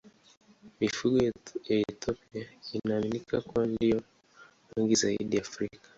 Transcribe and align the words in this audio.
Mifugo 0.79 1.17
ya 1.23 1.31
Ethiopia 1.65 2.45
inaaminika 2.83 3.41
kuwa 3.41 3.67
ndiyo 3.67 4.01
wengi 4.77 4.95
zaidi 4.95 5.39
Afrika. 5.39 5.79